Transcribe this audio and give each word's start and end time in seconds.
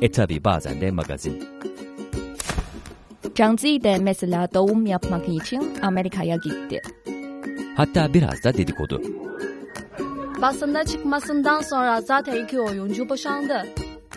E 0.00 0.10
tabi 0.10 0.44
bazen 0.44 0.80
de 0.80 0.90
magazin. 0.90 1.44
Zhang 3.36 3.60
Zi 3.60 3.84
de 3.84 3.98
mesela 3.98 4.48
doğum 4.54 4.86
yapmak 4.86 5.28
için 5.28 5.78
Amerika'ya 5.82 6.36
gitti. 6.36 6.82
Hatta 7.76 8.14
biraz 8.14 8.44
da 8.44 8.54
dedikodu. 8.54 9.02
Basında 10.42 10.84
çıkmasından 10.84 11.60
sonra 11.60 12.00
zaten 12.00 12.44
iki 12.44 12.60
oyuncu 12.60 13.08
boşandı. 13.08 13.66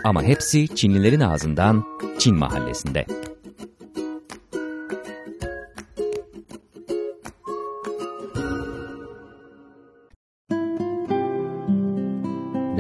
Ama 0.03 0.23
hepsi 0.23 0.75
Çinlilerin 0.75 1.19
ağzından 1.19 1.83
Çin 2.19 2.35
mahallesinde. 2.35 3.05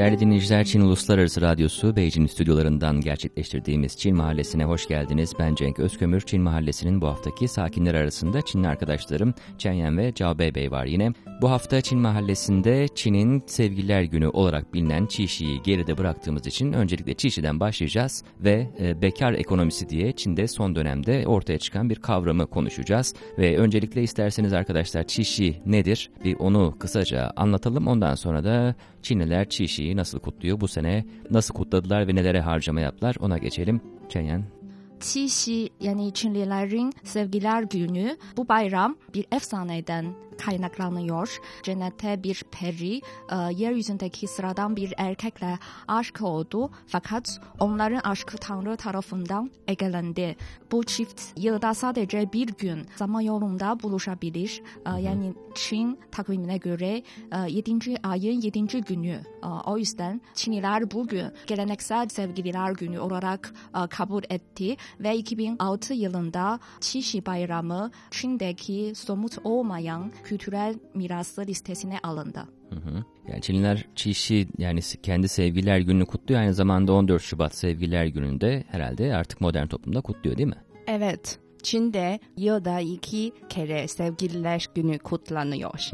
Değerli 0.01 0.19
dinleyiciler, 0.19 0.65
Çin 0.65 0.81
Uluslararası 0.81 1.41
Radyosu 1.41 1.95
Beijing 1.95 2.29
stüdyolarından 2.29 3.01
gerçekleştirdiğimiz 3.01 3.97
Çin 3.97 4.15
Mahallesi'ne 4.15 4.65
hoş 4.65 4.87
geldiniz. 4.87 5.33
Ben 5.39 5.55
Cenk 5.55 5.79
Özkömür. 5.79 6.21
Çin 6.21 6.41
Mahallesi'nin 6.41 7.01
bu 7.01 7.07
haftaki 7.07 7.47
sakinler 7.47 7.93
arasında 7.93 8.41
Çinli 8.41 8.67
arkadaşlarım 8.67 9.33
Chen 9.57 9.73
Yan 9.73 9.97
ve 9.97 10.13
Cao 10.13 10.39
Beibei 10.39 10.71
var 10.71 10.85
yine. 10.85 11.13
Bu 11.41 11.51
hafta 11.51 11.81
Çin 11.81 11.99
Mahallesi'nde 11.99 12.87
Çin'in 12.95 13.43
Sevgililer 13.45 14.03
Günü 14.03 14.27
olarak 14.27 14.73
bilinen 14.73 15.05
Qixi'yi 15.05 15.61
geride 15.63 15.97
bıraktığımız 15.97 16.47
için 16.47 16.73
öncelikle 16.73 17.13
Qixi'den 17.13 17.59
başlayacağız 17.59 18.23
ve 18.39 18.67
e, 18.79 19.01
bekar 19.01 19.33
ekonomisi 19.33 19.89
diye 19.89 20.11
Çin'de 20.11 20.47
son 20.47 20.75
dönemde 20.75 21.27
ortaya 21.27 21.59
çıkan 21.59 21.89
bir 21.89 21.95
kavramı 21.95 22.47
konuşacağız. 22.47 23.15
Ve 23.37 23.57
öncelikle 23.57 24.03
isterseniz 24.03 24.53
arkadaşlar 24.53 25.07
Qixi 25.07 25.61
nedir? 25.65 26.11
Bir 26.25 26.35
onu 26.35 26.73
kısaca 26.79 27.31
anlatalım. 27.35 27.87
Ondan 27.87 28.15
sonra 28.15 28.43
da 28.43 28.75
Çinliler 29.01 29.49
Qixi'yi 29.49 29.97
nasıl 29.97 30.19
kutluyor? 30.19 30.61
Bu 30.61 30.67
sene 30.67 31.05
nasıl 31.31 31.53
kutladılar 31.53 32.07
ve 32.07 32.15
nelere 32.15 32.41
harcama 32.41 32.81
yaptılar? 32.81 33.15
Ona 33.19 33.37
geçelim. 33.37 33.81
Çenyen. 34.09 34.60
Qixi 35.01 35.69
yani 35.79 36.13
Çinlilerin 36.13 36.93
Sevgiler 37.03 37.63
Günü 37.63 38.17
bu 38.37 38.47
bayram 38.47 38.95
bir 39.13 39.25
efsaneden 39.31 40.15
kaynaklanıyor. 40.45 41.39
Cennette 41.63 42.23
bir 42.23 42.43
peri 42.51 42.95
e, 42.97 43.35
yeryüzündeki 43.53 44.27
sıradan 44.27 44.75
bir 44.75 44.93
erkekle 44.97 45.59
aşk 45.87 46.21
oldu 46.21 46.69
fakat 46.87 47.41
onların 47.59 47.99
aşkı 47.99 48.37
Tanrı 48.37 48.77
tarafından 48.77 49.51
egelendi. 49.67 50.35
Bu 50.71 50.83
çift 50.83 51.21
yılda 51.37 51.73
sadece 51.73 52.33
bir 52.33 52.47
gün 52.47 52.85
zaman 52.95 53.21
yolunda 53.21 53.83
buluşabilir. 53.83 54.61
E, 54.85 55.01
yani 55.01 55.33
Çin 55.55 55.99
takvimine 56.11 56.57
göre 56.57 57.03
e, 57.31 57.51
7. 57.51 57.97
ayın 58.03 58.41
7. 58.41 58.67
günü. 58.81 59.21
E, 59.43 59.47
o 59.65 59.77
yüzden 59.77 60.21
Çinliler 60.33 60.91
bugün 60.91 61.27
geleneksel 61.47 62.09
sevgililer 62.09 62.71
günü 62.71 62.99
olarak 62.99 63.53
e, 63.83 63.87
kabul 63.87 64.23
etti 64.29 64.77
ve 64.99 65.17
2006 65.17 65.93
yılında 65.93 66.59
Qixi 66.81 67.25
Bayramı 67.25 67.91
Çin'deki 68.11 68.93
somut 68.95 69.37
olmayan 69.43 70.11
kültürel 70.23 70.75
mirası 70.93 71.41
listesine 71.41 71.99
alındı. 72.03 72.43
Hı 72.69 72.75
hı. 72.75 73.03
Yani 73.27 73.41
Çinliler 73.41 73.85
Qixi 73.95 74.47
yani 74.57 74.79
kendi 75.03 75.27
sevgililer 75.27 75.79
gününü 75.79 76.05
kutluyor. 76.05 76.41
Aynı 76.41 76.53
zamanda 76.53 76.93
14 76.93 77.21
Şubat 77.21 77.55
sevgililer 77.55 78.05
gününde 78.05 78.63
herhalde 78.67 79.15
artık 79.15 79.41
modern 79.41 79.67
toplumda 79.67 80.01
kutluyor 80.01 80.37
değil 80.37 80.49
mi? 80.49 80.63
Evet, 80.87 81.39
Çin'de 81.63 82.19
yılda 82.37 82.79
iki 82.79 83.33
kere 83.49 83.87
sevgililer 83.87 84.67
günü 84.75 84.99
kutlanıyor. 84.99 85.89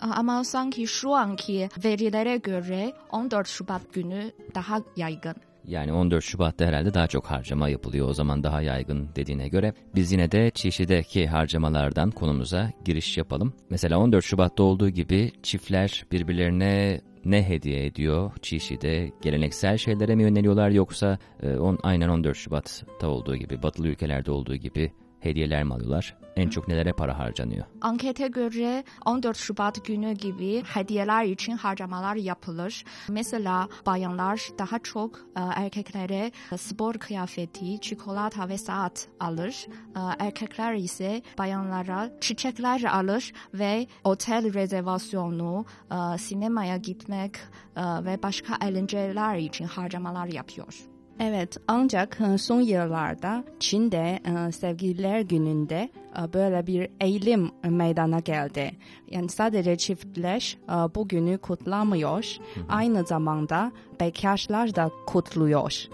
Ama 0.00 0.44
sanki 0.44 0.86
şu 0.86 1.14
anki 1.14 1.68
verilere 1.84 2.36
göre 2.36 2.92
14 3.10 3.48
Şubat 3.48 3.92
günü 3.92 4.32
daha 4.54 4.80
yaygın. 4.96 5.34
Yani 5.64 5.92
14 5.92 6.24
Şubat'ta 6.24 6.66
herhalde 6.66 6.94
daha 6.94 7.06
çok 7.06 7.26
harcama 7.26 7.68
yapılıyor 7.68 8.08
o 8.08 8.12
zaman 8.12 8.42
daha 8.42 8.62
yaygın 8.62 9.08
dediğine 9.16 9.48
göre. 9.48 9.72
Biz 9.94 10.12
yine 10.12 10.32
de 10.32 10.50
Çişi'deki 10.50 11.26
harcamalardan 11.26 12.10
konumuza 12.10 12.72
giriş 12.84 13.18
yapalım. 13.18 13.52
Mesela 13.70 13.98
14 13.98 14.24
Şubat'ta 14.24 14.62
olduğu 14.62 14.88
gibi 14.88 15.32
çiftler 15.42 16.04
birbirlerine 16.12 17.00
ne 17.24 17.48
hediye 17.48 17.86
ediyor 17.86 18.30
Çişi'de? 18.42 19.12
Geleneksel 19.22 19.76
şeylere 19.76 20.14
mi 20.14 20.22
yöneliyorlar 20.22 20.70
yoksa 20.70 21.18
e, 21.42 21.56
on, 21.56 21.78
aynen 21.82 22.08
14 22.08 22.36
Şubat'ta 22.36 23.08
olduğu 23.08 23.36
gibi, 23.36 23.62
batılı 23.62 23.88
ülkelerde 23.88 24.30
olduğu 24.30 24.56
gibi 24.56 24.92
hediyeler 25.20 25.64
mi 25.64 25.74
alıyorlar? 25.74 26.16
En 26.36 26.48
çok 26.48 26.68
nelere 26.68 26.92
para 26.92 27.18
harcanıyor? 27.18 27.64
Ankete 27.80 28.28
göre 28.28 28.84
14 29.06 29.36
Şubat 29.36 29.84
günü 29.84 30.12
gibi 30.12 30.62
hediyeler 30.64 31.24
için 31.24 31.52
harcamalar 31.52 32.14
yapılır. 32.14 32.84
Mesela 33.08 33.68
bayanlar 33.86 34.48
daha 34.58 34.78
çok 34.78 35.16
e, 35.18 35.40
erkeklere 35.56 36.32
spor 36.56 36.94
kıyafeti, 36.94 37.80
çikolata 37.80 38.48
ve 38.48 38.58
saat 38.58 39.08
alır. 39.20 39.66
E, 39.96 40.00
Erkekler 40.24 40.74
ise 40.74 41.22
bayanlara 41.38 42.10
çiçekler 42.20 42.82
alır 42.82 43.32
ve 43.54 43.86
otel 44.04 44.54
rezervasyonu, 44.54 45.64
e, 45.92 46.18
sinemaya 46.18 46.76
gitmek 46.76 47.36
ve 47.76 48.22
başka 48.22 48.66
eğlenceler 48.66 49.36
için 49.36 49.64
harcamalar 49.64 50.26
yapıyor. 50.26 50.74
Evet, 51.22 51.56
ancak 51.68 52.18
e, 52.20 52.38
son 52.38 52.60
yıllarda 52.60 53.44
Çin'de 53.58 54.18
e, 54.48 54.52
sevgililer 54.52 55.20
gününde 55.20 55.90
e, 56.18 56.32
böyle 56.32 56.66
bir 56.66 56.88
eğilim 57.00 57.50
meydana 57.64 58.18
geldi. 58.18 58.70
Yani 59.10 59.28
sadece 59.28 59.76
çiftler 59.76 60.58
e, 60.68 60.72
bu 60.72 61.08
günü 61.08 61.38
kutlamıyor, 61.38 62.36
aynı 62.68 63.04
zamanda 63.04 63.72
bekarlar 64.00 64.74
da 64.74 64.90
kutluyor. 65.06 65.88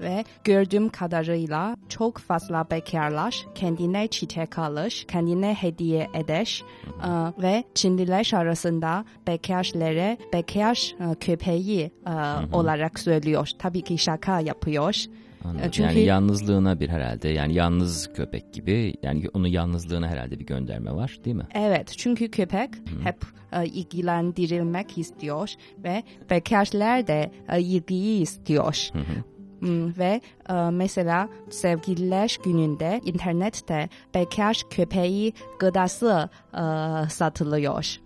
Ve 0.00 0.24
gördüğüm 0.44 0.88
kadarıyla 0.88 1.76
çok 1.88 2.18
fazla 2.18 2.70
bekarlar 2.70 3.46
kendine 3.54 4.08
çiçek 4.08 4.58
alır, 4.58 5.04
kendine 5.08 5.54
hediye 5.54 6.10
eder 6.14 6.64
e, 7.04 7.42
ve 7.42 7.64
Çinliler 7.74 8.30
arasında 8.34 9.04
bekarlara 9.26 10.16
bekar 10.32 10.94
e, 11.00 11.14
köpeği 11.14 11.90
e, 12.06 12.12
olarak 12.56 12.98
söylüyor. 12.98 13.48
Tabii 13.58 13.82
ki 13.82 13.98
şaka 13.98 14.40
yapıyor. 14.40 15.04
Anladım. 15.44 15.70
Çünkü- 15.70 15.82
Yani 15.88 16.00
yalnızlığına 16.00 16.80
bir 16.80 16.88
herhalde 16.88 17.28
yani 17.28 17.54
yalnız 17.54 18.12
köpek 18.12 18.52
gibi 18.52 18.94
yani 19.02 19.24
onun 19.34 19.48
yalnızlığına 19.48 20.08
herhalde 20.08 20.38
bir 20.40 20.46
gönderme 20.46 20.92
var 20.92 21.18
değil 21.24 21.36
mi? 21.36 21.46
Evet, 21.54 21.94
çünkü 21.96 22.30
köpek 22.30 22.70
hep 23.04 23.16
e, 23.52 23.66
ilgilendirilmek 23.66 24.98
istiyor 24.98 25.50
ve 25.84 26.02
bekarlar 26.30 27.06
da 27.06 27.30
e, 27.48 27.60
ilgiyi 27.60 28.22
istiyor. 28.22 28.88
Hmm, 29.60 29.98
ve 29.98 30.20
e, 30.48 30.54
mesela 30.72 31.28
sevgililer 31.50 32.38
gününde 32.44 33.00
internette 33.04 33.88
bekar 34.14 34.62
köpeği 34.70 35.32
gıdası 35.58 36.28
e, 36.54 36.62
satılıyor. 37.08 37.96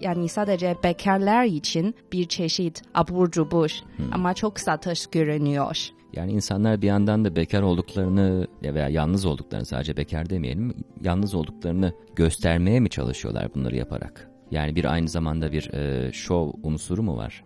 Yani 0.00 0.28
sadece 0.28 0.76
bekarlar 0.84 1.44
için 1.44 1.94
bir 2.12 2.24
çeşit 2.28 2.82
abur 2.94 3.30
cubur 3.30 3.70
ama 4.12 4.34
çok 4.34 4.60
satış 4.60 5.06
görünüyor. 5.06 5.88
Yani 6.18 6.32
insanlar 6.32 6.82
bir 6.82 6.86
yandan 6.86 7.24
da 7.24 7.36
bekar 7.36 7.62
olduklarını 7.62 8.46
ya 8.62 8.74
veya 8.74 8.88
yalnız 8.88 9.24
olduklarını 9.24 9.66
sadece 9.66 9.96
bekar 9.96 10.30
demeyelim 10.30 10.74
yalnız 11.02 11.34
olduklarını 11.34 11.92
göstermeye 12.16 12.80
mi 12.80 12.90
çalışıyorlar 12.90 13.54
bunları 13.54 13.76
yaparak? 13.76 14.30
Yani 14.50 14.76
bir 14.76 14.84
aynı 14.84 15.08
zamanda 15.08 15.52
bir 15.52 15.72
e, 15.74 16.12
şov 16.12 16.50
unsuru 16.62 17.02
mu 17.02 17.16
var? 17.16 17.44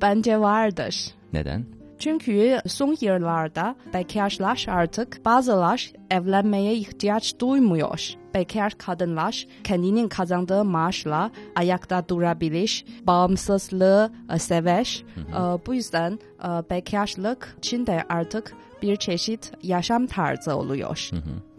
Bence 0.00 0.40
vardır. 0.40 1.06
Neden? 1.32 1.77
Çünkü 1.98 2.60
son 2.66 2.96
yıllarda 3.00 3.74
bekarlar 3.94 4.66
artık 4.68 5.24
bazılar 5.24 5.92
evlenmeye 6.10 6.74
ihtiyaç 6.74 7.38
duymuyor. 7.40 8.10
Bekar 8.34 8.72
kadınlar 8.78 9.46
kendinin 9.64 10.08
kazandığı 10.08 10.64
maaşla 10.64 11.30
ayakta 11.56 12.08
durabilir, 12.08 12.84
bağımsızlığı 13.06 14.12
e, 14.34 14.38
sever. 14.38 15.04
E, 15.16 15.66
Bu 15.66 15.74
yüzden 15.74 16.18
e, 16.42 16.48
bekarlık 16.70 17.56
Çin'de 17.62 18.04
artık 18.08 18.54
bir 18.82 18.96
çeşit 18.96 19.52
yaşam 19.62 20.06
tarzı 20.06 20.56
oluyor. 20.56 21.10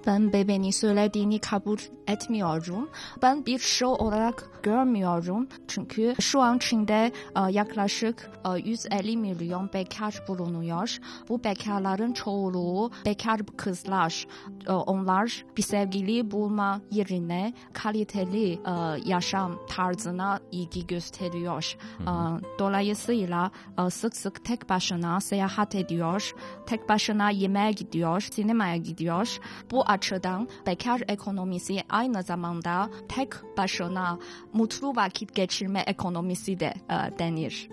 Ben 0.09 0.33
bebeğini 0.33 0.73
söylediğini 0.73 1.39
kabul 1.39 1.77
etmiyorum. 2.07 2.89
Ben 3.21 3.45
bir 3.45 3.59
show 3.59 4.03
olarak 4.05 4.49
görmüyorum. 4.63 5.47
Çünkü 5.67 6.15
şu 6.19 6.41
an 6.41 6.57
Çin'de 6.57 7.11
e, 7.35 7.51
yaklaşık 7.51 8.31
e, 8.55 8.59
150 8.59 9.17
milyon 9.17 9.69
bekar 9.73 10.23
bulunuyor. 10.27 10.97
Bu 11.29 11.43
bekarların 11.43 12.13
çoğunluğu 12.13 12.91
bekar 13.05 13.41
kızlar. 13.57 14.27
E, 14.67 14.71
onlar 14.71 15.45
bir 15.57 15.61
sevgili 15.61 16.31
bulma 16.31 16.81
yerine 16.91 17.53
kaliteli 17.73 18.53
e, 18.53 18.59
yaşam 19.05 19.59
tarzına 19.69 20.39
ilgi 20.51 20.87
gösteriyor. 20.87 21.77
E, 22.01 22.11
dolayısıyla 22.59 23.51
e, 23.85 23.89
sık 23.89 24.17
sık 24.17 24.45
tek 24.45 24.69
başına 24.69 25.21
seyahat 25.21 25.75
ediyor. 25.75 26.33
Tek 26.65 26.89
başına 26.89 27.29
yemeğe 27.29 27.71
gidiyor, 27.71 28.21
sinemaya 28.21 28.77
gidiyor. 28.77 29.39
Bu 29.71 29.89
açıdan 29.99 30.47
bekar 30.67 31.01
ekonomisi 31.07 31.83
aynı 31.89 32.23
zamanda 32.23 32.89
tek 33.09 33.29
başına 33.57 34.19
mutlu 34.53 34.95
vakit 34.95 35.35
geçirme 35.35 35.83
ekonomisi 35.87 36.59
de 36.59 36.73
e, 36.89 37.19
denir. 37.19 37.69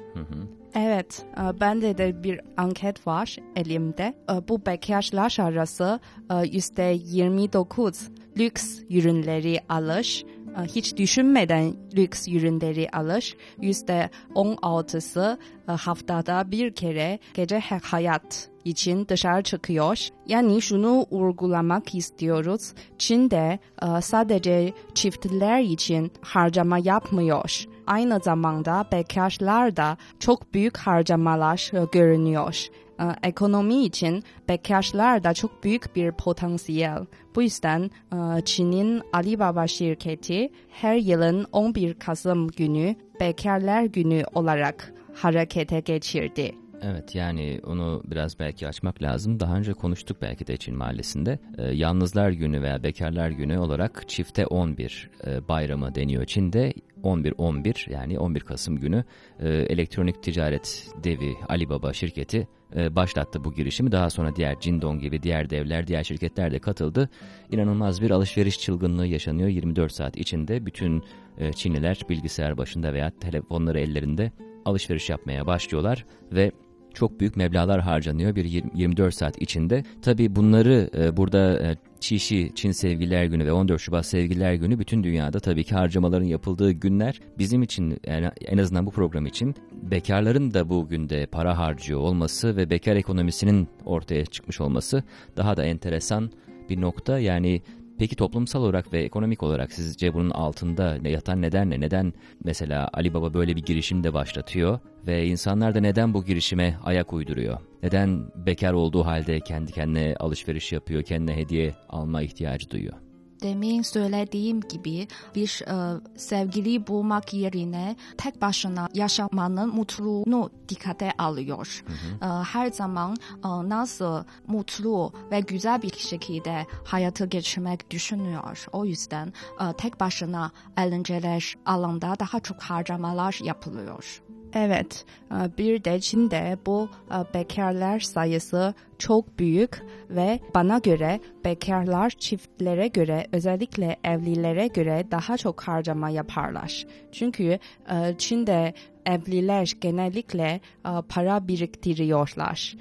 Evet, 0.74 1.26
e, 1.36 1.60
bende 1.60 1.98
de 1.98 2.22
bir 2.22 2.40
anket 2.56 3.06
var 3.06 3.36
elimde. 3.56 4.14
Bu 4.48 4.66
bekarlar 4.66 5.36
arası 5.40 6.00
e, 6.30 6.46
yüzde 6.46 6.96
29 7.04 8.10
lüks 8.38 8.78
ürünleri 8.90 9.60
alış, 9.68 10.24
hiç 10.62 10.96
düşünmeden 10.96 11.74
lüks 11.96 12.28
ürünleri 12.28 12.88
alış, 12.90 13.36
yüzde 13.60 14.10
16'sı 14.34 15.38
e, 15.68 15.72
haftada 15.72 16.50
bir 16.50 16.74
kere 16.74 17.18
gece 17.34 17.58
ha- 17.58 17.80
hayat 17.82 18.48
için 18.64 19.08
dışarı 19.08 19.42
çıkıyor. 19.42 20.08
Yani 20.26 20.62
şunu 20.62 21.06
vurgulamak 21.10 21.94
istiyoruz. 21.94 22.72
Çin'de 22.98 23.58
e, 23.82 24.00
sadece 24.00 24.72
çiftler 24.94 25.60
için 25.60 26.12
harcama 26.20 26.78
yapmıyor. 26.78 27.64
Aynı 27.86 28.20
zamanda 28.20 28.86
bekarlar 28.92 29.76
da 29.76 29.96
çok 30.20 30.54
büyük 30.54 30.76
harcamalar 30.76 31.70
e, 31.72 31.86
görünüyor. 31.92 32.66
E, 33.00 33.28
Ekonomi 33.28 33.84
için 33.84 34.24
bekarlar 34.48 35.24
da 35.24 35.34
çok 35.34 35.64
büyük 35.64 35.96
bir 35.96 36.12
potansiyel. 36.12 37.06
Bu 37.34 37.42
yüzden 37.42 37.90
e, 38.12 38.40
Çin'in 38.44 39.02
Alibaba 39.12 39.66
şirketi 39.66 40.52
her 40.70 40.96
yılın 40.96 41.46
11 41.52 41.94
Kasım 41.94 42.48
günü 42.48 42.96
Bekarlar 43.20 43.82
Günü 43.82 44.24
olarak 44.34 44.92
harekete 45.14 45.80
geçirdi. 45.80 46.54
Evet 46.82 47.14
yani 47.14 47.60
onu 47.66 48.02
biraz 48.06 48.38
belki 48.38 48.68
açmak 48.68 49.02
lazım. 49.02 49.40
Daha 49.40 49.56
önce 49.56 49.72
konuştuk 49.72 50.16
belki 50.22 50.46
de 50.46 50.56
Çin 50.56 50.76
Mahallesi'nde. 50.76 51.38
Ee, 51.58 51.62
Yalnızlar 51.64 52.30
Günü 52.30 52.62
veya 52.62 52.82
Bekarlar 52.82 53.30
Günü 53.30 53.58
olarak 53.58 54.08
çifte 54.08 54.46
11 54.46 55.10
e, 55.26 55.48
bayramı 55.48 55.94
deniyor 55.94 56.24
Çin'de. 56.24 56.72
11-11 57.02 57.92
yani 57.92 58.18
11 58.18 58.40
Kasım 58.40 58.76
günü 58.76 59.04
e, 59.40 59.48
elektronik 59.48 60.22
ticaret 60.22 60.88
devi 61.04 61.34
Alibaba 61.48 61.92
şirketi 61.92 62.48
e, 62.76 62.96
başlattı 62.96 63.44
bu 63.44 63.54
girişimi. 63.54 63.92
Daha 63.92 64.10
sonra 64.10 64.36
diğer 64.36 64.56
Jindong 64.60 65.00
gibi 65.00 65.22
diğer 65.22 65.50
devler, 65.50 65.86
diğer 65.86 66.04
şirketler 66.04 66.52
de 66.52 66.58
katıldı. 66.58 67.08
İnanılmaz 67.52 68.02
bir 68.02 68.10
alışveriş 68.10 68.60
çılgınlığı 68.60 69.06
yaşanıyor. 69.06 69.48
24 69.48 69.92
saat 69.92 70.16
içinde 70.16 70.66
bütün 70.66 71.02
e, 71.38 71.52
Çinliler 71.52 72.00
bilgisayar 72.08 72.58
başında 72.58 72.92
veya 72.92 73.10
telefonları 73.10 73.80
ellerinde 73.80 74.32
alışveriş 74.64 75.10
yapmaya 75.10 75.46
başlıyorlar 75.46 76.06
ve 76.32 76.52
çok 76.96 77.20
büyük 77.20 77.36
meblağlar 77.36 77.80
harcanıyor 77.80 78.36
bir 78.36 78.44
20 78.44 78.70
24 78.74 79.14
saat 79.14 79.42
içinde. 79.42 79.84
Tabii 80.02 80.36
bunları 80.36 80.90
e, 80.98 81.16
burada 81.16 81.58
e, 81.58 81.76
Çişi 82.00 82.52
Çin 82.54 82.72
Sevgililer 82.72 83.24
Günü 83.24 83.46
ve 83.46 83.52
14 83.52 83.80
Şubat 83.80 84.06
Sevgililer 84.06 84.54
Günü 84.54 84.78
bütün 84.78 85.04
dünyada 85.04 85.40
tabii 85.40 85.64
ki 85.64 85.74
harcamaların 85.74 86.26
yapıldığı 86.26 86.70
günler. 86.70 87.20
Bizim 87.38 87.62
için 87.62 88.00
en 88.46 88.58
azından 88.58 88.86
bu 88.86 88.90
program 88.90 89.26
için 89.26 89.54
bekarların 89.72 90.54
da 90.54 90.68
bu 90.68 90.88
günde 90.88 91.26
para 91.26 91.58
harcıyor 91.58 92.00
olması 92.00 92.56
ve 92.56 92.70
bekar 92.70 92.96
ekonomisinin 92.96 93.68
ortaya 93.84 94.26
çıkmış 94.26 94.60
olması 94.60 95.02
daha 95.36 95.56
da 95.56 95.64
enteresan 95.64 96.30
bir 96.70 96.80
nokta. 96.80 97.18
Yani 97.18 97.62
Peki 97.98 98.16
toplumsal 98.16 98.62
olarak 98.62 98.92
ve 98.92 99.02
ekonomik 99.02 99.42
olarak 99.42 99.72
sizce 99.72 100.14
bunun 100.14 100.30
altında 100.30 100.98
yatan 101.08 101.42
neden 101.42 101.70
ne? 101.70 101.80
Neden 101.80 102.12
mesela 102.44 102.88
Ali 102.92 103.14
Baba 103.14 103.34
böyle 103.34 103.56
bir 103.56 103.62
girişim 103.62 104.04
de 104.04 104.14
başlatıyor 104.14 104.78
ve 105.06 105.26
insanlar 105.26 105.74
da 105.74 105.80
neden 105.80 106.14
bu 106.14 106.24
girişime 106.24 106.78
ayak 106.84 107.12
uyduruyor? 107.12 107.58
Neden 107.82 108.24
bekar 108.46 108.72
olduğu 108.72 109.04
halde 109.04 109.40
kendi 109.40 109.72
kendine 109.72 110.14
alışveriş 110.20 110.72
yapıyor, 110.72 111.02
kendine 111.02 111.36
hediye 111.36 111.74
alma 111.88 112.22
ihtiyacı 112.22 112.70
duyuyor? 112.70 113.05
Demin 113.42 113.82
söylediğim 113.82 114.60
gibi 114.60 115.08
bir 115.34 115.62
e, 115.66 116.00
sevgili 116.16 116.86
bulmak 116.86 117.34
yerine 117.34 117.96
tek 118.18 118.42
başına 118.42 118.88
yaşamanın 118.94 119.74
mutluluğunu 119.74 120.50
dikkate 120.68 121.12
alıyor. 121.18 121.84
E, 122.22 122.26
her 122.26 122.70
zaman 122.70 123.16
e, 123.44 123.48
nasıl 123.68 124.24
mutlu 124.46 125.12
ve 125.30 125.40
güzel 125.40 125.82
bir 125.82 125.96
şekilde 125.96 126.66
hayatı 126.84 127.26
geçirmek 127.26 127.90
düşünüyor. 127.90 128.66
O 128.72 128.84
yüzden 128.84 129.32
e, 129.60 129.72
tek 129.72 130.00
başına 130.00 130.50
eğlenceler 130.76 131.54
alanda 131.66 132.14
daha 132.18 132.40
çok 132.40 132.62
harcamalar 132.62 133.38
yapılıyor. 133.42 134.22
Evet, 134.54 135.04
e, 135.32 135.58
bir 135.58 135.84
de 135.84 136.00
Çin'de 136.00 136.58
bu 136.66 136.88
e, 137.10 137.34
bekarlar 137.34 138.00
sayısı 138.00 138.74
çok 138.98 139.38
büyük 139.38 139.82
ve 140.10 140.40
bana 140.54 140.78
göre 140.78 141.20
bekarlar 141.44 142.10
çiftlere 142.10 142.88
göre 142.88 143.26
özellikle 143.32 143.96
evlilere 144.04 144.66
göre 144.66 145.04
daha 145.10 145.36
çok 145.36 145.60
harcama 145.60 146.10
yaparlar. 146.10 146.86
Çünkü 147.12 147.58
e, 147.90 148.14
Çin'de 148.18 148.74
evliler 149.06 149.72
genellikle 149.80 150.60
para 151.08 151.48
biriktiriyorlar 151.48 152.76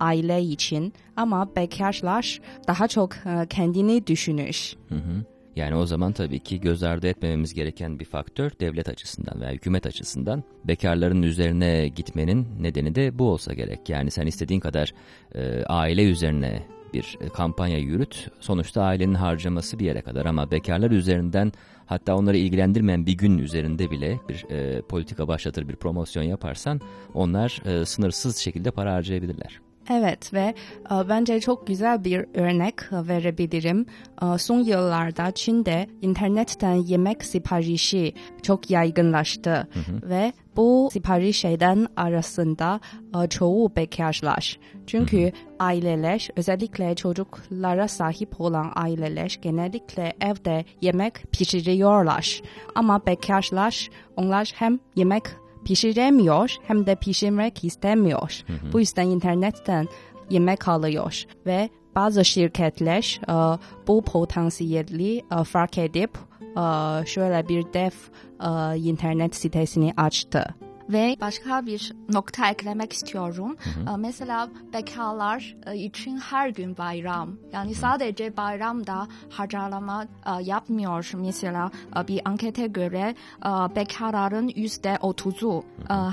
aile 0.00 0.42
için 0.42 0.92
ama 1.16 1.56
bekarlar 1.56 2.40
daha 2.68 2.88
çok 2.88 3.12
kendini 3.50 4.06
düşünür. 4.06 4.76
Hı 4.88 4.94
hı. 4.94 5.35
Yani 5.56 5.74
o 5.74 5.86
zaman 5.86 6.12
tabii 6.12 6.38
ki 6.38 6.60
göz 6.60 6.82
ardı 6.82 7.06
etmememiz 7.06 7.54
gereken 7.54 7.98
bir 7.98 8.04
faktör 8.04 8.50
devlet 8.60 8.88
açısından 8.88 9.40
veya 9.40 9.52
hükümet 9.52 9.86
açısından 9.86 10.44
bekarların 10.64 11.22
üzerine 11.22 11.88
gitmenin 11.88 12.48
nedeni 12.60 12.94
de 12.94 13.18
bu 13.18 13.30
olsa 13.30 13.54
gerek. 13.54 13.88
Yani 13.88 14.10
sen 14.10 14.26
istediğin 14.26 14.60
kadar 14.60 14.94
e, 15.34 15.64
aile 15.64 16.04
üzerine 16.04 16.62
bir 16.94 17.18
e, 17.20 17.28
kampanya 17.28 17.78
yürüt. 17.78 18.28
Sonuçta 18.40 18.82
ailenin 18.82 19.14
harcaması 19.14 19.78
bir 19.78 19.84
yere 19.84 20.02
kadar 20.02 20.26
ama 20.26 20.50
bekarlar 20.50 20.90
üzerinden 20.90 21.52
hatta 21.86 22.16
onları 22.16 22.36
ilgilendirmeyen 22.36 23.06
bir 23.06 23.16
gün 23.16 23.38
üzerinde 23.38 23.90
bile 23.90 24.20
bir 24.28 24.50
e, 24.50 24.82
politika 24.82 25.28
başlatır, 25.28 25.68
bir 25.68 25.76
promosyon 25.76 26.22
yaparsan 26.22 26.80
onlar 27.14 27.62
e, 27.64 27.84
sınırsız 27.84 28.36
şekilde 28.36 28.70
para 28.70 28.94
harcayabilirler. 28.94 29.65
Evet 29.90 30.34
ve 30.34 30.54
e, 30.90 31.08
bence 31.08 31.40
çok 31.40 31.66
güzel 31.66 32.04
bir 32.04 32.26
örnek 32.34 32.92
verebilirim. 32.92 33.86
E, 34.22 34.38
son 34.38 34.58
yıllarda 34.58 35.30
Çin'de 35.30 35.86
internetten 36.02 36.74
yemek 36.74 37.24
siparişi 37.24 38.14
çok 38.42 38.70
yaygınlaştı 38.70 39.68
ve 40.02 40.32
bu 40.56 40.88
sipariş 40.92 41.44
eden 41.44 41.86
arasında 41.96 42.80
e, 43.24 43.28
çoğu 43.28 43.76
bekarlar. 43.76 44.58
Çünkü 44.86 45.32
aileler 45.58 46.28
özellikle 46.36 46.94
çocuklara 46.94 47.88
sahip 47.88 48.40
olan 48.40 48.72
aileler 48.74 49.38
genellikle 49.42 50.12
evde 50.20 50.64
yemek 50.80 51.32
pişiriyorlar. 51.32 52.42
Ama 52.74 53.06
bekarlar 53.06 53.88
onlar 54.16 54.52
hem 54.54 54.78
yemek 54.96 55.22
pişiremiyor 55.66 56.56
hem 56.66 56.86
de 56.86 56.94
pişirmek 56.94 57.64
istemiyor. 57.64 58.42
Bu 58.72 58.80
yüzden 58.80 59.06
internetten 59.06 59.88
yemek 60.30 60.68
alıyor 60.68 61.24
ve 61.46 61.70
bazı 61.94 62.24
şirketler 62.24 63.20
e, 63.28 63.58
bu 63.86 64.02
potansiyeli 64.04 65.18
e, 65.18 65.44
fark 65.44 65.78
edip 65.78 66.10
e, 66.56 66.62
şöyle 67.06 67.48
bir 67.48 67.72
dev 67.72 67.90
e, 68.40 68.78
internet 68.78 69.36
sitesini 69.36 69.94
açtı. 69.96 70.54
Ve 70.88 71.16
başka 71.20 71.66
bir 71.66 71.92
nokta 72.12 72.50
eklemek 72.50 72.92
istiyorum. 72.92 73.56
Ee, 73.66 73.96
Mesela 73.96 74.48
bekarlar 74.72 75.56
e, 75.66 75.76
için 75.76 76.18
her 76.18 76.48
gün 76.48 76.76
bayram. 76.76 77.30
Yani 77.52 77.74
sadece 77.74 78.36
bayramda 78.36 79.08
harcama 79.30 80.04
e, 80.04 80.42
yapmıyor. 80.42 81.10
Mesela 81.16 81.70
e, 81.96 82.08
bir 82.08 82.20
ankete 82.24 82.66
göre 82.66 83.14
bekarların 83.76 84.52
yüzde 84.56 84.98
otuzu 85.00 85.64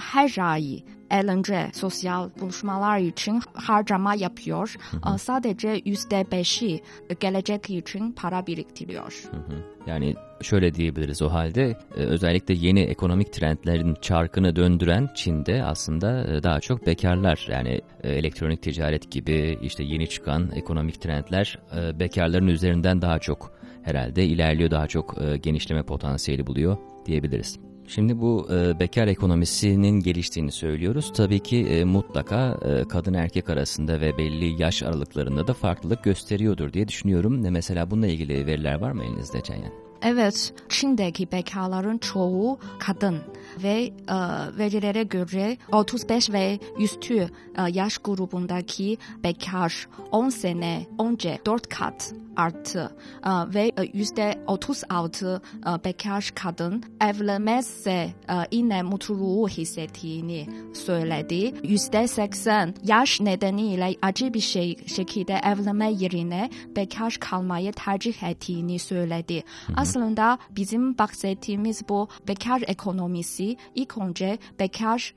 her 0.01 0.37
ay 0.37 0.83
eğlence, 1.13 1.69
sosyal 1.73 2.29
buluşmalar 2.39 2.99
için 2.99 3.41
harcama 3.53 4.15
yapıyor. 4.15 4.75
Hı 5.03 5.19
Sadece 5.19 5.81
yüzde 5.85 6.25
beşi 6.31 6.81
gelecek 7.19 7.69
için 7.69 8.11
para 8.11 8.47
biriktiriyor. 8.47 9.23
Hı 9.31 9.37
hı. 9.37 9.73
Yani 9.87 10.15
şöyle 10.41 10.73
diyebiliriz 10.73 11.21
o 11.21 11.29
halde 11.29 11.77
e, 11.97 11.99
özellikle 11.99 12.53
yeni 12.53 12.79
ekonomik 12.79 13.33
trendlerin 13.33 13.95
çarkını 14.01 14.55
döndüren 14.55 15.09
Çin'de 15.15 15.63
aslında 15.63 16.23
e, 16.23 16.43
daha 16.43 16.59
çok 16.59 16.87
bekarlar 16.87 17.47
yani 17.49 17.81
e, 18.03 18.11
elektronik 18.11 18.61
ticaret 18.61 19.11
gibi 19.11 19.59
işte 19.61 19.83
yeni 19.83 20.09
çıkan 20.09 20.51
ekonomik 20.55 21.01
trendler 21.01 21.59
bekarların 21.99 22.47
üzerinden 22.47 23.01
daha 23.01 23.19
çok 23.19 23.53
herhalde 23.83 24.25
ilerliyor 24.25 24.71
daha 24.71 24.87
çok 24.87 25.17
genişleme 25.43 25.83
potansiyeli 25.83 26.47
buluyor 26.47 26.77
diyebiliriz. 27.05 27.72
Şimdi 27.87 28.21
bu 28.21 28.47
e, 28.51 28.79
bekar 28.79 29.07
ekonomisinin 29.07 29.99
geliştiğini 29.99 30.51
söylüyoruz. 30.51 31.13
Tabii 31.13 31.39
ki 31.39 31.57
e, 31.57 31.83
mutlaka 31.83 32.59
e, 32.65 32.87
kadın 32.87 33.13
erkek 33.13 33.49
arasında 33.49 34.01
ve 34.01 34.17
belli 34.17 34.61
yaş 34.61 34.83
aralıklarında 34.83 35.47
da 35.47 35.53
farklılık 35.53 36.03
gösteriyordur 36.03 36.73
diye 36.73 36.87
düşünüyorum. 36.87 37.43
Ne 37.43 37.49
mesela 37.49 37.91
bununla 37.91 38.07
ilgili 38.07 38.45
veriler 38.45 38.75
var 38.79 38.91
mı 38.91 39.03
elinizde 39.03 39.41
Çayan? 39.41 39.73
Evet, 40.05 40.53
Çin'deki 40.69 41.31
bekarların 41.31 41.97
çoğu 41.97 42.59
kadın 42.79 43.17
ve 43.63 43.83
e, 43.83 44.15
verilere 44.57 45.03
göre 45.03 45.57
35 45.71 46.31
ve 46.31 46.59
üstü 46.79 47.15
e, 47.15 47.29
yaş 47.71 47.97
grubundaki 47.97 48.97
bekar 49.23 49.87
10 50.11 50.29
sene 50.29 50.85
önce 50.99 51.39
4 51.45 51.69
kat 51.69 52.13
arttı 52.37 52.95
e, 53.25 53.29
ve 53.53 53.71
yüzde 53.93 54.43
36 54.47 55.41
e, 55.65 55.83
bekar 55.83 56.31
kadın 56.35 56.83
evlenmezse 57.01 57.91
e, 57.91 58.33
yine 58.51 58.83
mutluluğu 58.83 59.47
hissettiğini 59.47 60.47
söyledi. 60.73 61.53
Yüzde 61.63 62.07
80 62.07 62.75
yaş 62.83 63.21
nedeniyle 63.21 63.95
acı 64.01 64.33
bir 64.33 64.39
şey 64.39 64.77
şekilde 64.87 65.33
evlenme 65.33 65.91
yerine 65.91 66.49
bekar 66.75 67.17
kalmayı 67.19 67.71
tercih 67.71 68.23
ettiğini 68.23 68.79
söyledi. 68.79 69.43
Hı 69.67 69.73
hı. 69.73 69.75
Aslında 69.77 70.37
bizim 70.49 70.97
bahsettiğimiz 70.97 71.89
bu 71.89 72.07
bekar 72.27 72.63
ekonomisi 72.67 73.42
ilk 73.75 73.97
önce 73.97 74.37
bekar 74.59 75.13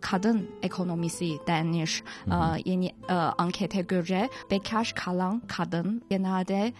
kadın 0.00 0.50
ekonomisi 0.62 1.32
denir. 1.46 2.02
Hı 2.24 2.34
hı. 2.34 2.58
Yeni 2.64 2.90
ankete 3.38 3.82
göre 3.82 4.28
bekar 4.50 4.92
kalan 4.96 5.42
kadın 5.48 6.02
genelde 6.10 6.72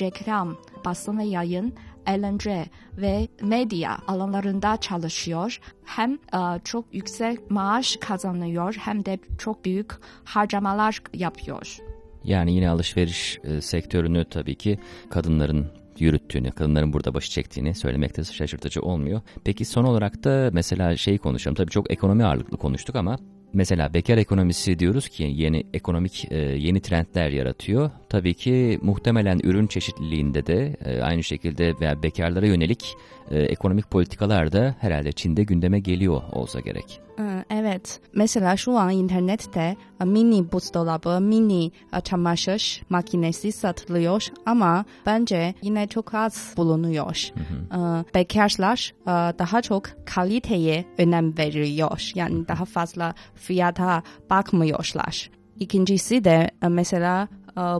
reklam, 0.00 0.56
basın 0.84 1.18
ve 1.18 1.24
yayın, 1.24 1.74
eğlence 2.06 2.66
ve 2.96 3.28
medya 3.42 3.98
alanlarında 4.06 4.76
çalışıyor. 4.76 5.60
Hem 5.84 6.18
çok 6.64 6.84
yüksek 6.92 7.50
maaş 7.50 7.96
kazanıyor 7.96 8.74
hem 8.74 9.04
de 9.04 9.18
çok 9.38 9.64
büyük 9.64 9.92
harcamalar 10.24 11.02
yapıyor. 11.14 11.78
Yani 12.24 12.52
yine 12.52 12.70
alışveriş 12.70 13.38
sektörünü 13.60 14.24
tabii 14.24 14.54
ki 14.54 14.78
kadınların 15.10 15.77
yürüttüğünü, 16.00 16.50
kadınların 16.50 16.92
burada 16.92 17.14
başı 17.14 17.30
çektiğini 17.30 17.74
söylemekte 17.74 18.24
şaşırtıcı 18.24 18.80
olmuyor. 18.80 19.20
Peki 19.44 19.64
son 19.64 19.84
olarak 19.84 20.24
da 20.24 20.50
mesela 20.52 20.96
şeyi 20.96 21.18
konuşalım. 21.18 21.54
Tabii 21.54 21.70
çok 21.70 21.90
ekonomi 21.90 22.24
ağırlıklı 22.24 22.56
konuştuk 22.56 22.96
ama 22.96 23.18
Mesela 23.52 23.94
bekar 23.94 24.18
ekonomisi 24.18 24.78
diyoruz 24.78 25.08
ki 25.08 25.32
yeni 25.36 25.64
ekonomik 25.74 26.32
e, 26.32 26.36
yeni 26.36 26.80
trendler 26.80 27.30
yaratıyor. 27.30 27.90
Tabii 28.08 28.34
ki 28.34 28.78
muhtemelen 28.82 29.40
ürün 29.44 29.66
çeşitliliğinde 29.66 30.46
de 30.46 30.76
e, 30.84 31.00
aynı 31.00 31.22
şekilde 31.22 31.74
veya 31.80 32.02
bekarlara 32.02 32.46
yönelik 32.46 32.94
e, 33.30 33.38
ekonomik 33.38 33.90
politikalar 33.90 34.52
da 34.52 34.76
herhalde 34.80 35.12
Çin'de 35.12 35.44
gündeme 35.44 35.80
geliyor 35.80 36.22
olsa 36.32 36.60
gerek. 36.60 37.07
Evet. 37.50 38.00
Mesela 38.14 38.56
şu 38.56 38.78
an 38.78 38.90
internette 38.90 39.76
mini 40.04 40.52
buzdolabı, 40.52 41.20
mini 41.20 41.72
çamaşır 42.04 42.82
makinesi 42.88 43.52
satılıyor 43.52 44.26
ama 44.46 44.84
bence 45.06 45.54
yine 45.62 45.86
çok 45.86 46.14
az 46.14 46.54
bulunuyor. 46.56 47.30
Hı 47.34 47.76
hı. 47.76 48.04
Bekarlar 48.14 48.94
daha 49.38 49.62
çok 49.62 49.84
kaliteye 50.06 50.84
önem 50.98 51.38
veriyor. 51.38 52.10
Yani 52.14 52.48
daha 52.48 52.64
fazla 52.64 53.14
fiyata 53.34 54.02
bakmıyorlar. 54.30 55.30
İkincisi 55.60 56.24
de 56.24 56.50
mesela 56.68 57.28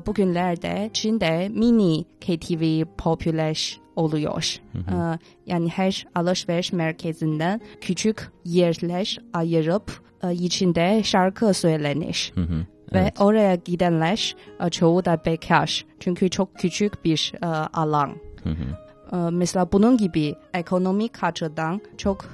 bugünlerde 0.07 0.91
Çin'de 0.93 1.49
mini 1.49 2.05
KTV 2.05 2.85
popüler 2.99 3.81
oluyor. 3.99 4.57
Hı 4.73 4.79
hı. 4.79 5.19
Yani 5.47 5.69
her 5.69 6.07
alışveriş 6.15 6.73
merkezinden 6.73 7.61
küçük 7.81 8.33
yerler 8.45 9.19
ayırıp 9.33 10.03
içinde 10.33 11.03
şarkı 11.03 11.55
söylenir. 11.55 12.33
Hı 12.35 12.41
hı. 12.41 12.67
Ve 12.93 12.99
evet. 12.99 13.21
oraya 13.21 13.55
gidenler 13.55 14.37
çoğu 14.71 15.05
da 15.05 15.21
bekar. 15.27 15.87
Çünkü 16.01 16.31
çok 16.31 16.59
küçük 16.59 17.05
bir 17.05 17.33
alan. 17.73 18.17
Hı 18.43 18.51
hı. 18.51 19.33
Mesela 19.33 19.73
bunun 19.73 19.97
gibi 19.97 20.35
ekonomik 20.55 21.25
açıdan 21.25 21.81
çok 21.97 22.25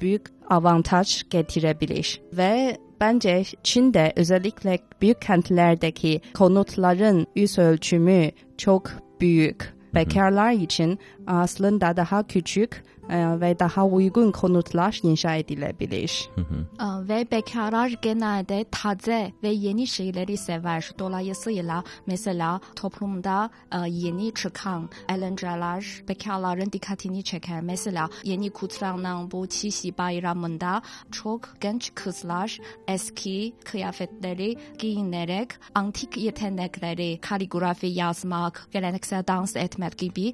büyük 0.00 0.26
avantaj 0.50 1.22
getirebilir. 1.30 2.20
Ve 2.32 2.78
bence 3.00 3.44
Çin'de 3.62 4.12
özellikle 4.16 4.78
büyük 5.02 5.22
kentlerdeki 5.22 6.20
konutların 6.34 7.26
yüz 7.36 7.58
ölçümü 7.58 8.30
çok 8.58 8.90
büyük. 9.20 9.73
Bekarlar 9.94 10.52
için 10.52 10.98
aslında 11.26 11.96
daha 11.96 12.26
küçük 12.26 12.84
ve 13.10 13.58
daha 13.58 13.86
uygun 13.86 14.32
konutlar 14.32 15.00
inşa 15.02 15.34
edilebilir. 15.34 16.30
Hı 16.34 16.40
hı. 16.40 17.08
Ve 17.08 17.30
bekarlar 17.30 17.88
genelde 18.02 18.64
taze 18.70 19.32
ve 19.42 19.48
yeni 19.48 19.86
şeyleri 19.86 20.36
sever. 20.36 20.90
Dolayısıyla 20.98 21.84
mesela 22.06 22.60
toplumda 22.76 23.50
yeni 23.86 24.34
çıkan 24.34 24.90
eğlenceler 25.08 26.02
bekarların 26.08 26.72
dikkatini 26.72 27.22
çeker. 27.22 27.60
Mesela 27.60 28.08
yeni 28.24 28.50
kutlanan 28.50 29.30
bu 29.30 29.46
Çişi 29.46 29.98
bayramında 29.98 30.82
çok 31.12 31.60
genç 31.60 31.94
kızlar 31.94 32.58
eski 32.88 33.54
kıyafetleri 33.64 34.56
giyinerek 34.78 35.48
antik 35.74 36.16
yetenekleri, 36.16 37.18
kaligrafi 37.20 37.86
yazmak, 37.86 38.68
geleneksel 38.72 39.24
dans 39.28 39.56
etmek 39.56 39.98
gibi 39.98 40.32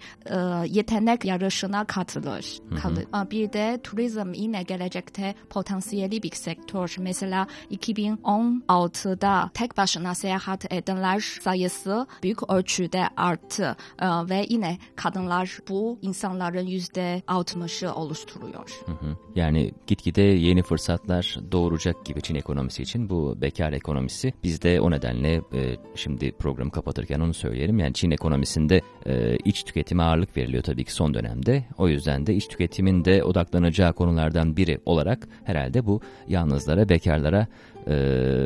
yetenek 0.66 1.24
yarışına 1.24 1.84
katılır 1.84 2.59
kalır. 2.76 3.04
Hı 3.12 3.20
hı. 3.20 3.30
Bir 3.30 3.52
de 3.52 3.80
turizm 3.82 4.32
yine 4.34 4.62
gelecekte 4.62 5.34
potansiyeli 5.50 6.22
bir 6.22 6.32
sektör. 6.34 6.96
Mesela 6.98 7.46
2016'da 7.70 9.50
tek 9.54 9.76
başına 9.76 10.14
seyahat 10.14 10.72
edenler 10.72 11.20
sayısı 11.20 12.06
büyük 12.22 12.50
ölçüde 12.50 13.08
arttı 13.16 13.76
ve 14.02 14.46
yine 14.48 14.78
kadınlar 14.96 15.58
bu 15.68 15.98
insanların 16.02 16.66
yüzde 16.66 17.22
altmışı 17.26 17.94
oluşturuyor. 17.94 18.80
Hı 18.86 18.92
hı. 18.92 19.16
Yani 19.34 19.72
gitgide 19.86 20.22
yeni 20.22 20.62
fırsatlar 20.62 21.38
doğuracak 21.52 22.04
gibi 22.04 22.22
Çin 22.22 22.34
ekonomisi 22.34 22.82
için 22.82 23.10
bu 23.10 23.36
bekar 23.40 23.72
ekonomisi. 23.72 24.32
Biz 24.42 24.62
de 24.62 24.80
o 24.80 24.90
nedenle 24.90 25.34
e, 25.34 25.76
şimdi 25.94 26.32
programı 26.32 26.70
kapatırken 26.70 27.20
onu 27.20 27.34
söyleyelim. 27.34 27.78
Yani 27.78 27.94
Çin 27.94 28.10
ekonomisinde 28.10 28.80
e, 29.06 29.36
iç 29.44 29.64
tüketime 29.64 30.02
ağırlık 30.02 30.36
veriliyor 30.36 30.62
tabii 30.62 30.84
ki 30.84 30.92
son 30.92 31.14
dönemde. 31.14 31.64
O 31.78 31.88
yüzden 31.88 32.26
de 32.26 32.34
iç 32.34 32.48
tüketimin 32.60 33.04
de 33.04 33.24
odaklanacağı 33.24 33.92
konulardan 33.92 34.56
biri 34.56 34.78
olarak 34.86 35.28
herhalde 35.44 35.86
bu 35.86 36.00
yalnızlara, 36.28 36.88
bekarlara 36.88 37.46
e, 37.86 37.94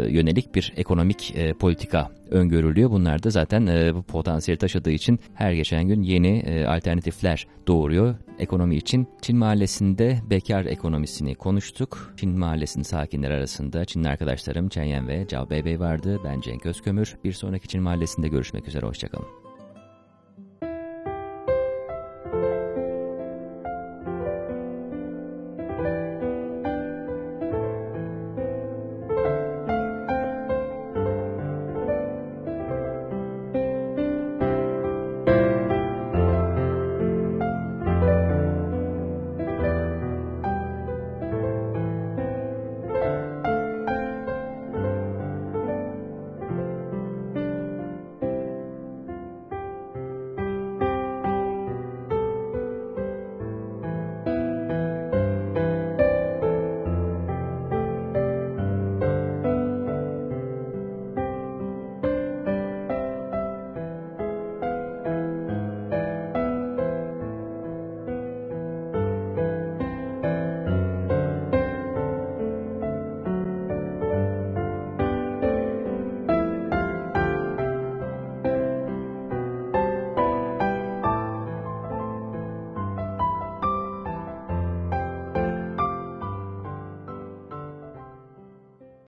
yönelik 0.09 0.55
bir 0.55 0.73
ekonomik 0.77 1.37
e, 1.37 1.53
politika 1.53 2.11
öngörülüyor. 2.31 2.91
Bunlar 2.91 3.23
da 3.23 3.31
zaten 3.31 3.67
e, 3.67 3.95
bu 3.95 4.03
potansiyel 4.03 4.59
taşıdığı 4.59 4.91
için 4.91 5.19
her 5.35 5.53
geçen 5.53 5.89
gün 5.89 6.03
yeni 6.03 6.39
e, 6.39 6.67
alternatifler 6.67 7.47
doğuruyor 7.67 8.15
ekonomi 8.39 8.77
için. 8.77 9.07
Çin 9.23 9.37
Mahallesi'nde 9.37 10.19
bekar 10.31 10.65
ekonomisini 10.65 11.35
konuştuk. 11.35 12.15
Çin 12.17 12.39
Mahallesi'nin 12.39 12.85
sakinleri 12.85 13.35
arasında 13.35 13.85
Çinli 13.85 14.09
arkadaşlarım 14.09 14.69
Chen 14.69 14.85
Yan 14.85 15.09
ve 15.09 15.27
Cao 15.29 15.51
Beibei 15.51 15.81
vardı. 15.81 16.21
Ben 16.25 16.41
Cenk 16.41 16.67
Özkömür. 16.67 17.17
Bir 17.25 17.33
sonraki 17.33 17.69
Çin 17.69 17.83
Mahallesi'nde 17.83 18.29
görüşmek 18.29 18.69
üzere. 18.69 18.87
Hoşçakalın. 18.87 19.44